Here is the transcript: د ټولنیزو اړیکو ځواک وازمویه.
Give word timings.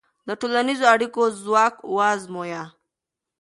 د 0.27 0.29
ټولنیزو 0.41 0.85
اړیکو 0.93 1.23
ځواک 1.43 1.75
وازمویه. 1.95 2.63